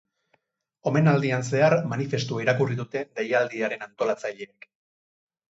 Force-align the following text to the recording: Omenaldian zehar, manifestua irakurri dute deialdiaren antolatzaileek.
Omenaldian 0.91 1.45
zehar, 1.49 1.75
manifestua 1.91 2.41
irakurri 2.47 2.79
dute 2.81 3.05
deialdiaren 3.21 3.87
antolatzaileek. 3.91 4.69